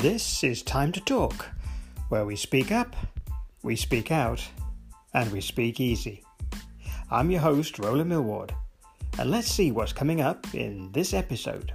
[0.00, 1.46] This is Time to Talk,
[2.08, 2.94] where we speak up,
[3.64, 4.40] we speak out,
[5.12, 6.22] and we speak easy.
[7.10, 8.54] I'm your host, Roland Millward,
[9.18, 11.72] and let's see what's coming up in this episode.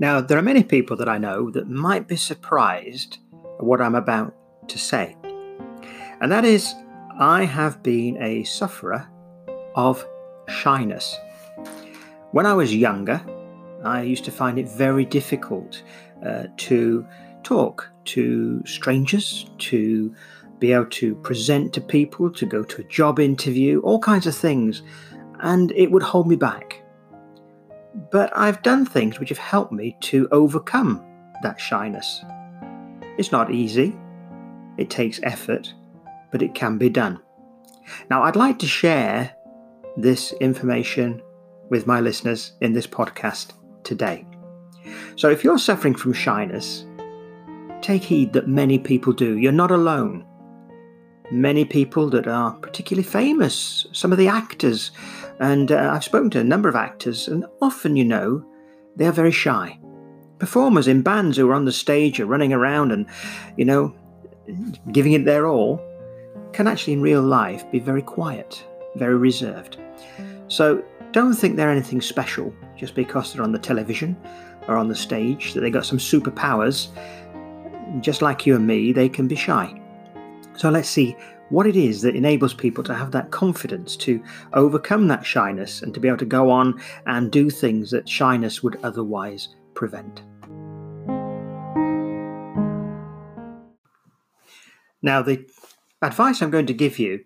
[0.00, 3.18] Now, there are many people that I know that might be surprised
[3.60, 4.34] at what I'm about
[4.66, 5.16] to say.
[6.20, 6.74] And that is,
[7.20, 9.08] I have been a sufferer
[9.74, 10.06] of
[10.46, 11.16] shyness.
[12.30, 13.20] When I was younger,
[13.84, 15.82] I used to find it very difficult
[16.24, 17.04] uh, to
[17.42, 20.14] talk to strangers, to
[20.60, 24.36] be able to present to people, to go to a job interview, all kinds of
[24.36, 24.82] things,
[25.40, 26.84] and it would hold me back.
[28.12, 31.04] But I've done things which have helped me to overcome
[31.42, 32.22] that shyness.
[33.18, 33.96] It's not easy,
[34.76, 35.74] it takes effort,
[36.30, 37.20] but it can be done.
[38.10, 39.34] Now, I'd like to share
[39.96, 41.22] this information
[41.70, 43.52] with my listeners in this podcast
[43.84, 44.26] today.
[45.16, 46.86] So, if you're suffering from shyness,
[47.82, 49.36] take heed that many people do.
[49.38, 50.24] You're not alone.
[51.30, 54.92] Many people that are particularly famous, some of the actors,
[55.40, 58.44] and uh, I've spoken to a number of actors, and often, you know,
[58.96, 59.78] they are very shy.
[60.38, 63.06] Performers in bands who are on the stage are running around and,
[63.56, 63.94] you know,
[64.92, 65.84] giving it their all
[66.52, 68.64] can actually in real life be very quiet,
[68.96, 69.78] very reserved.
[70.48, 70.82] So
[71.12, 74.16] don't think they're anything special just because they're on the television
[74.66, 76.88] or on the stage, that they got some superpowers.
[78.00, 79.80] Just like you and me, they can be shy.
[80.56, 81.16] So let's see
[81.50, 85.94] what it is that enables people to have that confidence to overcome that shyness and
[85.94, 90.22] to be able to go on and do things that shyness would otherwise prevent.
[95.00, 95.46] Now, the
[96.02, 97.24] advice I'm going to give you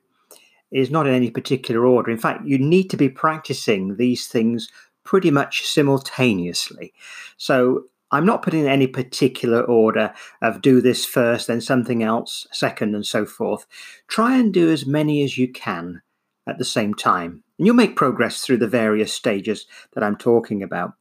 [0.70, 2.10] is not in any particular order.
[2.10, 4.70] In fact, you need to be practicing these things
[5.04, 6.94] pretty much simultaneously.
[7.36, 12.46] So I'm not putting in any particular order of do this first, then something else
[12.52, 13.66] second, and so forth.
[14.06, 16.02] Try and do as many as you can
[16.46, 20.62] at the same time, and you'll make progress through the various stages that I'm talking
[20.62, 20.92] about.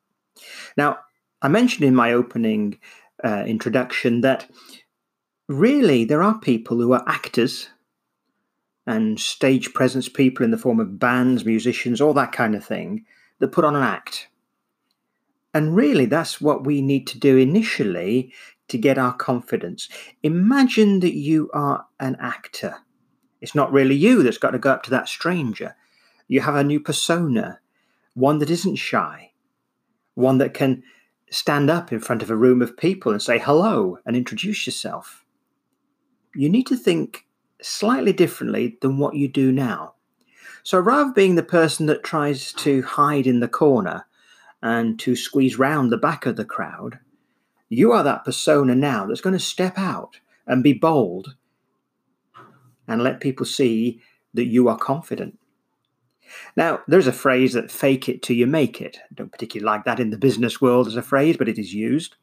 [0.78, 1.00] Now,
[1.42, 2.80] I mentioned in my opening
[3.24, 4.48] uh, introduction that
[5.52, 7.70] really there are people who are actors
[8.88, 13.06] and stage presence people in the form of bands, musicians, all that kind of thing
[13.40, 14.28] that put on an act.
[15.54, 18.34] And really, that's what we need to do initially
[18.70, 19.90] to get our confidence.
[20.24, 22.76] Imagine that you are an actor.
[23.42, 25.76] It's not really you that's got to go up to that stranger.
[26.28, 27.60] You have a new persona,
[28.14, 29.32] one that isn't shy,
[30.16, 30.84] one that can
[31.30, 35.21] stand up in front of a room of people and say hello and introduce yourself
[36.36, 37.26] you need to think
[37.62, 39.94] slightly differently than what you do now.
[40.64, 44.06] So rather being the person that tries to hide in the corner
[44.62, 47.00] and to squeeze round the back of the crowd,
[47.70, 51.36] you are that persona now that's going to step out and be bold
[52.88, 54.02] and let people see
[54.34, 55.40] that you are confident.
[56.56, 58.98] Now, there's a phrase that fake it till you make it.
[59.04, 61.74] I don't particularly like that in the business world as a phrase, but it is
[61.74, 62.16] used.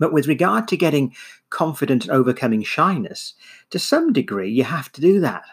[0.00, 1.14] But with regard to getting
[1.50, 3.34] confident and overcoming shyness,
[3.68, 5.44] to some degree, you have to do that.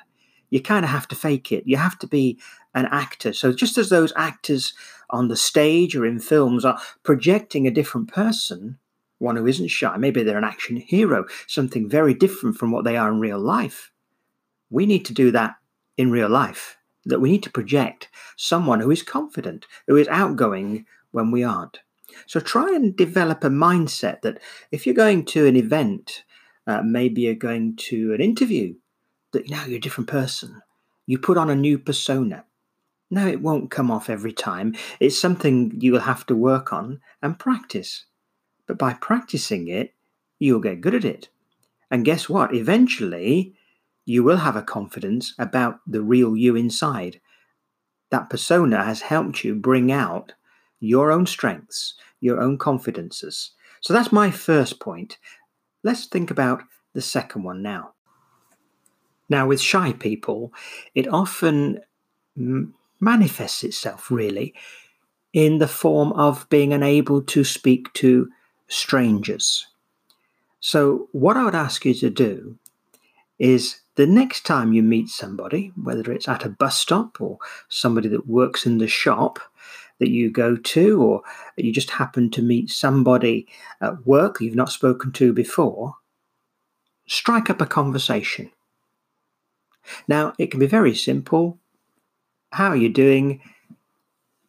[0.49, 1.67] You kind of have to fake it.
[1.67, 2.39] You have to be
[2.73, 3.33] an actor.
[3.33, 4.73] So, just as those actors
[5.09, 8.79] on the stage or in films are projecting a different person,
[9.19, 12.95] one who isn't shy, maybe they're an action hero, something very different from what they
[12.95, 13.91] are in real life,
[14.69, 15.55] we need to do that
[15.97, 16.77] in real life.
[17.05, 21.79] That we need to project someone who is confident, who is outgoing when we aren't.
[22.25, 24.39] So try and develop a mindset that
[24.71, 26.23] if you're going to an event,
[26.65, 28.75] uh, maybe you're going to an interview,
[29.33, 30.61] that now you're a different person.
[31.05, 32.45] You put on a new persona.
[33.09, 34.75] Now it won't come off every time.
[34.99, 38.05] It's something you will have to work on and practice.
[38.67, 39.93] But by practicing it,
[40.39, 41.29] you'll get good at it.
[41.89, 42.53] And guess what?
[42.53, 43.55] Eventually,
[44.05, 47.21] you will have a confidence about the real you inside.
[48.09, 50.33] That persona has helped you bring out
[50.79, 53.51] your own strengths, your own confidences.
[53.81, 55.17] So that's my first point.
[55.83, 56.63] Let's think about
[56.93, 57.93] the second one now.
[59.29, 60.53] Now, with shy people,
[60.95, 61.79] it often
[62.99, 64.53] manifests itself really
[65.33, 68.29] in the form of being unable to speak to
[68.67, 69.67] strangers.
[70.59, 72.57] So, what I would ask you to do
[73.37, 77.37] is the next time you meet somebody, whether it's at a bus stop or
[77.69, 79.39] somebody that works in the shop,
[79.99, 81.21] that you go to, or
[81.55, 83.47] you just happen to meet somebody
[83.81, 85.95] at work you've not spoken to before,
[87.07, 88.51] strike up a conversation.
[90.07, 91.59] Now, it can be very simple,
[92.51, 93.41] How are you doing?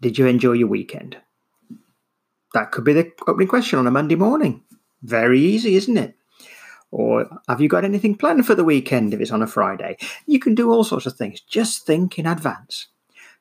[0.01, 1.17] Did you enjoy your weekend?
[2.55, 4.63] That could be the opening question on a Monday morning.
[5.03, 6.15] Very easy, isn't it?
[6.91, 9.99] Or have you got anything planned for the weekend if it's on a Friday?
[10.27, 11.41] You can do all sorts of things.
[11.41, 12.89] Just think in advance.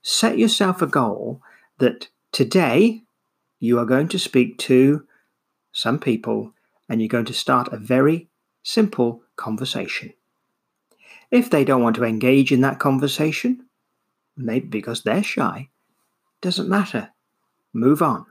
[0.02, 1.42] Set yourself a goal
[1.80, 3.04] that today
[3.60, 5.06] you are going to speak to
[5.72, 6.54] some people
[6.90, 8.30] and you're going to start a very
[8.64, 10.14] simple conversation.
[11.32, 13.66] If they don't want to engage in that conversation,
[14.36, 15.70] maybe because they're shy,
[16.42, 17.10] doesn't matter.
[17.74, 18.26] Move on.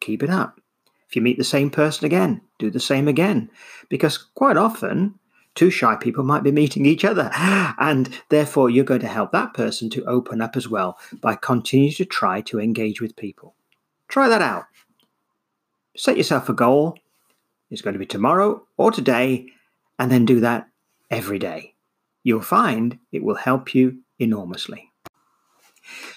[0.00, 0.60] Keep it up.
[1.08, 3.50] If you meet the same person again, do the same again.
[3.88, 5.18] Because quite often,
[5.54, 7.30] two shy people might be meeting each other.
[7.78, 11.92] And therefore, you're going to help that person to open up as well by continuing
[11.94, 13.54] to try to engage with people.
[14.08, 14.64] Try that out.
[15.96, 16.96] Set yourself a goal.
[17.70, 19.46] It's going to be tomorrow or today,
[19.98, 20.68] and then do that
[21.10, 21.72] every day
[22.22, 24.90] you'll find it will help you enormously.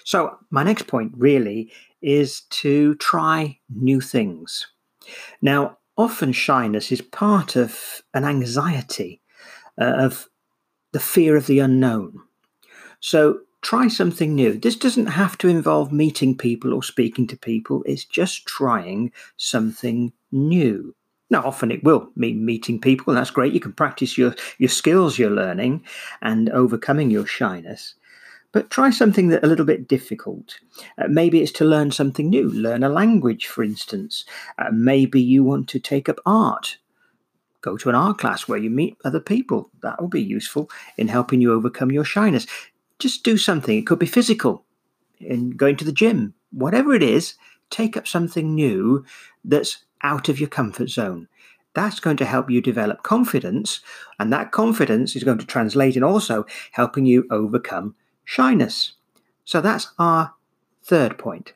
[0.04, 4.66] So, my next point really is to try new things.
[5.42, 9.20] Now, often shyness is part of an anxiety
[9.80, 10.28] uh, of
[10.92, 12.20] the fear of the unknown.
[13.00, 14.58] So, try something new.
[14.58, 20.12] This doesn't have to involve meeting people or speaking to people, it's just trying something
[20.32, 20.94] new.
[21.28, 23.52] Now, often it will mean meeting people, and that's great.
[23.52, 25.84] You can practice your, your skills you're learning
[26.22, 27.94] and overcoming your shyness.
[28.52, 30.60] But try something that a little bit difficult.
[30.96, 34.24] Uh, maybe it's to learn something new, learn a language, for instance.
[34.56, 36.78] Uh, maybe you want to take up art.
[37.66, 39.70] Go to an art class where you meet other people.
[39.82, 42.46] That will be useful in helping you overcome your shyness.
[43.00, 43.76] Just do something.
[43.76, 44.64] It could be physical,
[45.18, 47.34] in going to the gym, whatever it is.
[47.68, 49.04] Take up something new
[49.44, 51.26] that's out of your comfort zone.
[51.74, 53.80] That's going to help you develop confidence,
[54.20, 58.92] and that confidence is going to translate in also helping you overcome shyness.
[59.44, 60.34] So that's our
[60.84, 61.52] third point.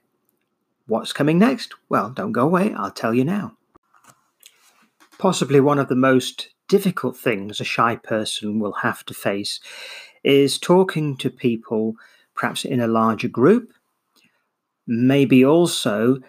[0.89, 1.73] What's coming next?
[1.89, 3.57] Well, don't go away, I'll tell you now.
[5.21, 9.61] Possibly one of the most difficult things a shy person will have to face
[10.25, 11.95] is talking to people,
[12.35, 13.75] perhaps in a larger group,
[14.87, 16.21] maybe also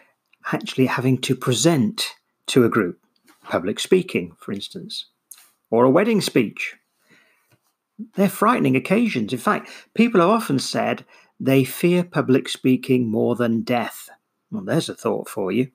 [0.51, 2.15] actually having to present
[2.47, 2.99] to a group,
[3.43, 5.05] public speaking, for instance,
[5.69, 6.75] or a wedding speech.
[8.15, 9.31] They're frightening occasions.
[9.31, 11.05] In fact, people have often said
[11.39, 14.09] they fear public speaking more than death.
[14.51, 15.71] Well, there's a thought for you.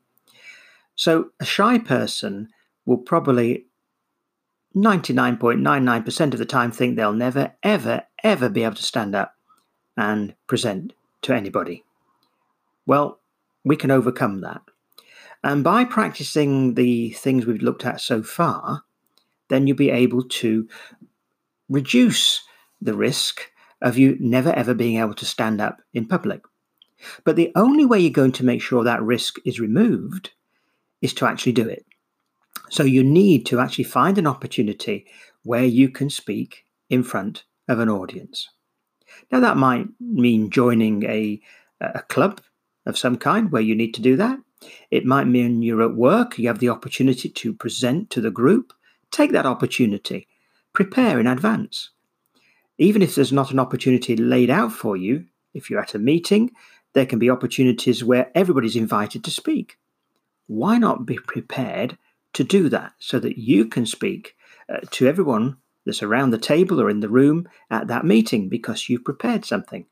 [0.96, 2.50] So, a shy person
[2.86, 3.66] will probably
[4.74, 9.34] 99.99% of the time think they'll never, ever, ever be able to stand up
[9.96, 10.92] and present
[11.22, 11.84] to anybody.
[12.86, 13.20] Well,
[13.64, 14.62] we can overcome that.
[15.42, 18.84] And by practicing the things we've looked at so far,
[19.48, 20.68] then you'll be able to
[21.68, 22.42] reduce
[22.80, 23.50] the risk
[23.82, 26.42] of you never ever being able to stand up in public.
[27.24, 30.30] But the only way you're going to make sure that risk is removed
[31.00, 31.84] is to actually do it.
[32.68, 35.06] So you need to actually find an opportunity
[35.42, 38.48] where you can speak in front of an audience.
[39.30, 41.40] Now, that might mean joining a,
[41.80, 42.40] a club
[42.84, 44.38] of some kind where you need to do that.
[44.90, 48.72] It might mean you're at work, you have the opportunity to present to the group.
[49.10, 50.26] Take that opportunity,
[50.72, 51.90] prepare in advance.
[52.78, 56.50] Even if there's not an opportunity laid out for you, if you're at a meeting,
[56.92, 59.78] there can be opportunities where everybody's invited to speak.
[60.46, 61.98] Why not be prepared
[62.36, 64.36] to do that so that you can speak
[64.68, 68.90] uh, to everyone that's around the table or in the room at that meeting because
[68.90, 69.86] you've prepared something?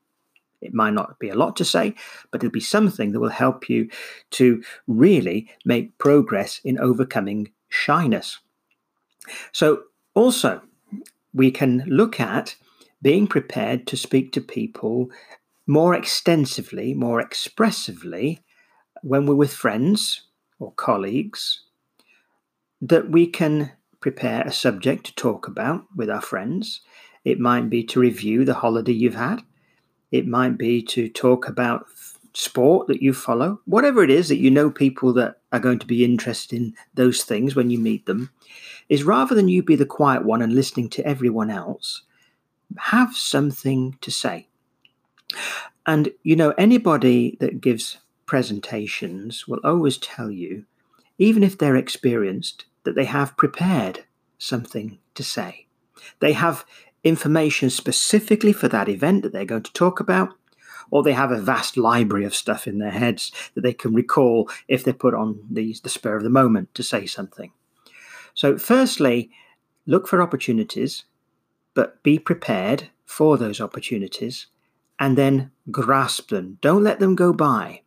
[0.61, 1.95] It might not be a lot to say,
[2.29, 3.89] but it'll be something that will help you
[4.31, 8.37] to really make progress in overcoming shyness.
[9.51, 9.83] So,
[10.13, 10.61] also,
[11.33, 12.55] we can look at
[13.01, 15.09] being prepared to speak to people
[15.65, 18.43] more extensively, more expressively
[19.01, 20.27] when we're with friends
[20.59, 21.64] or colleagues,
[22.87, 26.81] that we can prepare a subject to talk about with our friends.
[27.23, 29.41] It might be to review the holiday you've had.
[30.11, 31.87] It might be to talk about
[32.35, 35.87] sport that you follow, whatever it is that you know people that are going to
[35.87, 38.29] be interested in those things when you meet them,
[38.89, 42.03] is rather than you be the quiet one and listening to everyone else,
[42.77, 44.47] have something to say.
[45.87, 50.65] And you know, anybody that gives presentations will always tell you,
[51.17, 54.05] even if they're experienced, that they have prepared
[54.37, 55.67] something to say.
[56.19, 56.65] They have
[57.03, 60.33] information specifically for that event that they're going to talk about,
[60.91, 64.49] or they have a vast library of stuff in their heads that they can recall
[64.67, 67.51] if they're put on the, the spur of the moment to say something.
[68.33, 69.31] So, firstly,
[69.85, 71.05] look for opportunities,
[71.73, 74.47] but be prepared for those opportunities
[74.99, 76.57] and then grasp them.
[76.61, 77.81] Don't let them go by.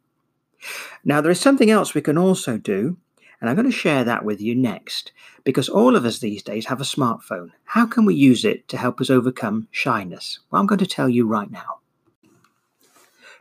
[1.05, 2.99] Now, there is something else we can also do,
[3.41, 5.13] and I'm going to share that with you next,
[5.45, 7.51] because all of us these days have a smartphone.
[7.65, 10.41] How can we use it to help us overcome shyness?
[10.51, 11.79] Well, I'm going to tell you right now.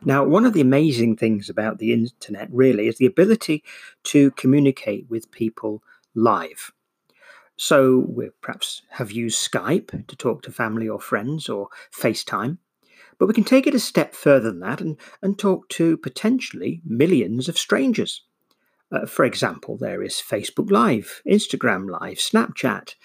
[0.03, 3.63] Now, one of the amazing things about the internet really is the ability
[4.03, 5.81] to communicate with people
[6.13, 6.71] live.
[7.55, 12.59] So, we perhaps have used Skype to talk to family or friends or FaceTime.
[13.17, 16.81] But we can take it a step further than that and, and talk to potentially
[16.85, 18.21] millions of strangers.
[18.91, 22.95] Uh, for example, there is Facebook Live, Instagram Live, Snapchat,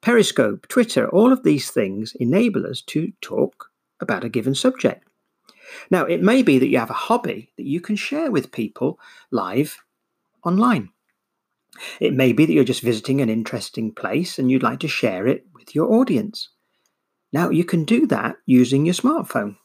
[0.00, 1.08] Periscope, Twitter.
[1.08, 3.70] All of these things enable us to talk
[4.00, 5.06] about a given subject.
[5.90, 8.98] Now, it may be that you have a hobby that you can share with people
[9.30, 9.78] live
[10.44, 10.90] online.
[12.00, 15.26] It may be that you're just visiting an interesting place and you'd like to share
[15.26, 16.50] it with your audience.
[17.32, 19.56] Now, you can do that using your smartphone.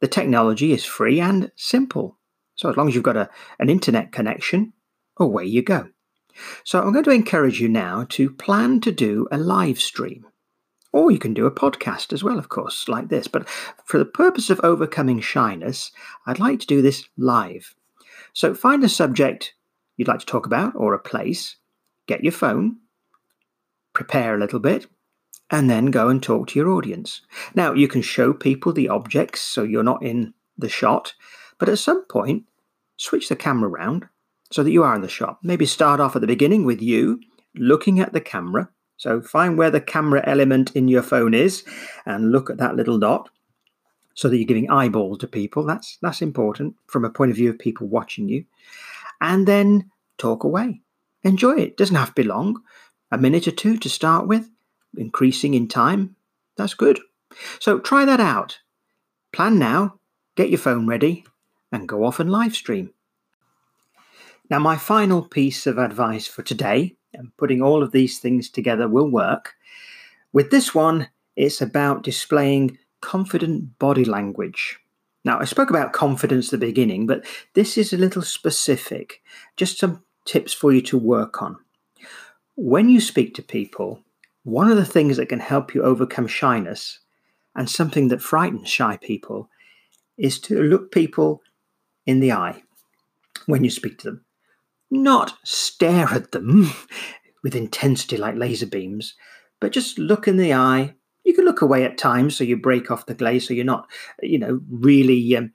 [0.00, 2.18] The technology is free and simple.
[2.54, 4.74] So, as long as you've got a, an internet connection,
[5.18, 5.88] away you go.
[6.64, 10.26] So, I'm going to encourage you now to plan to do a live stream.
[10.92, 13.26] Or you can do a podcast as well, of course, like this.
[13.26, 15.92] But for the purpose of overcoming shyness,
[16.26, 17.74] I'd like to do this live.
[18.34, 19.54] So, find a subject
[19.96, 21.56] you'd like to talk about or a place,
[22.06, 22.76] get your phone,
[23.94, 24.86] prepare a little bit,
[25.50, 27.22] and then go and talk to your audience.
[27.54, 31.14] Now, you can show people the objects so you're not in the shot,
[31.58, 32.44] but at some point,
[32.98, 34.08] switch the camera around
[34.50, 35.38] so that you are in the shot.
[35.42, 37.20] Maybe start off at the beginning with you
[37.54, 38.68] looking at the camera.
[38.96, 41.64] So find where the camera element in your phone is
[42.04, 43.28] and look at that little dot
[44.14, 45.64] so that you're giving eyeball to people.
[45.64, 48.44] That's that's important from a point of view of people watching you.
[49.20, 50.80] And then talk away.
[51.22, 51.76] Enjoy it.
[51.76, 52.62] Doesn't have to be long.
[53.10, 54.48] A minute or two to start with
[54.96, 56.16] increasing in time,
[56.56, 56.98] that's good.
[57.60, 58.60] So try that out.
[59.32, 59.98] Plan now,
[60.36, 61.24] get your phone ready,
[61.70, 62.92] and go off and live stream.
[64.48, 68.88] Now, my final piece of advice for today, and putting all of these things together
[68.88, 69.54] will work.
[70.32, 74.78] With this one, it's about displaying confident body language.
[75.24, 77.24] Now, I spoke about confidence at the beginning, but
[77.54, 79.22] this is a little specific.
[79.56, 81.56] Just some tips for you to work on.
[82.54, 84.02] When you speak to people,
[84.44, 87.00] one of the things that can help you overcome shyness
[87.56, 89.50] and something that frightens shy people
[90.16, 91.42] is to look people
[92.06, 92.62] in the eye
[93.46, 94.25] when you speak to them.
[94.90, 96.70] Not stare at them
[97.42, 99.14] with intensity like laser beams,
[99.60, 100.94] but just look in the eye.
[101.24, 103.88] You can look away at times so you break off the glaze so you're not,
[104.22, 105.52] you know, really um,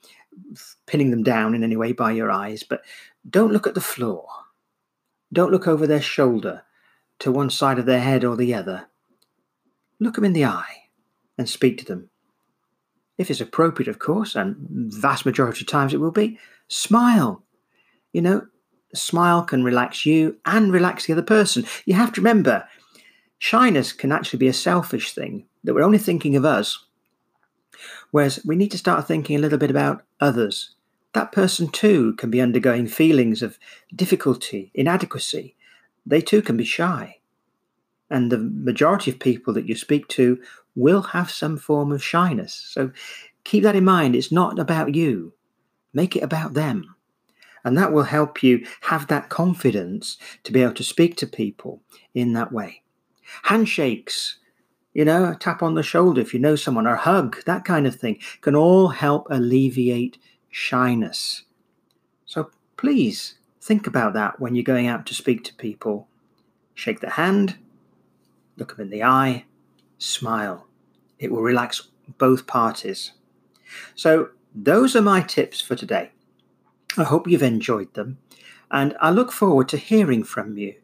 [0.86, 2.64] pinning them down in any way by your eyes.
[2.64, 2.82] But
[3.30, 4.28] don't look at the floor.
[5.32, 6.64] Don't look over their shoulder
[7.20, 8.88] to one side of their head or the other.
[10.00, 10.90] Look them in the eye
[11.38, 12.10] and speak to them.
[13.18, 17.44] If it's appropriate, of course, and vast majority of times it will be, smile.
[18.12, 18.48] You know,
[18.94, 21.66] smile can relax you and relax the other person.
[21.86, 22.68] You have to remember,
[23.40, 26.86] shyness can actually be a selfish thing, that we're only thinking of us.
[28.12, 30.76] Whereas we need to start thinking a little bit about others.
[31.14, 33.58] That person too can be undergoing feelings of
[33.96, 35.56] difficulty, inadequacy.
[36.06, 37.18] They too can be shy.
[38.10, 40.40] And the majority of people that you speak to
[40.76, 42.54] will have some form of shyness.
[42.54, 42.92] So
[43.44, 44.16] keep that in mind.
[44.16, 45.34] It's not about you,
[45.94, 46.96] make it about them.
[47.64, 51.82] And that will help you have that confidence to be able to speak to people
[52.14, 52.82] in that way.
[53.44, 54.38] Handshakes,
[54.94, 57.88] you know, a tap on the shoulder if you know someone, or hug, that kind
[57.88, 60.18] of thing can all help alleviate
[60.50, 61.44] shyness.
[62.26, 66.08] So please think about that when you're going out to speak to people.
[66.74, 67.58] Shake the hand,
[68.58, 69.46] look them in the eye,
[69.98, 70.68] smile.
[71.20, 71.88] It will relax
[72.18, 73.12] both parties.
[73.96, 76.12] So, those are my tips for today.
[76.98, 78.18] I hope you've enjoyed them,
[78.70, 80.76] and I look forward to hearing from you.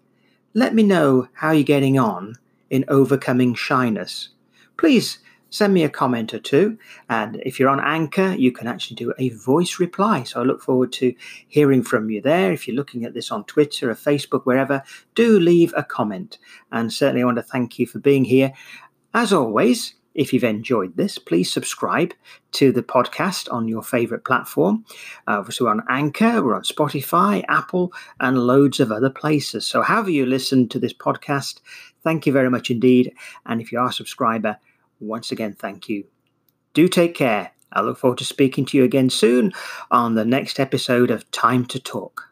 [0.53, 2.35] Let me know how you're getting on
[2.69, 4.29] in overcoming shyness.
[4.77, 6.77] Please send me a comment or two.
[7.09, 10.23] And if you're on Anchor, you can actually do a voice reply.
[10.23, 11.13] So I look forward to
[11.47, 12.51] hearing from you there.
[12.51, 14.83] If you're looking at this on Twitter or Facebook, wherever,
[15.15, 16.37] do leave a comment.
[16.71, 18.53] And certainly I want to thank you for being here.
[19.13, 22.11] As always, if you've enjoyed this, please subscribe
[22.53, 24.83] to the podcast on your favorite platform.
[25.27, 29.65] Uh, so we're on Anchor, we're on Spotify, Apple, and loads of other places.
[29.65, 31.61] So, however you listen to this podcast,
[32.03, 33.13] thank you very much indeed.
[33.45, 34.57] And if you are a subscriber,
[34.99, 36.03] once again, thank you.
[36.73, 37.51] Do take care.
[37.71, 39.53] I look forward to speaking to you again soon
[39.91, 42.26] on the next episode of Time to Talk.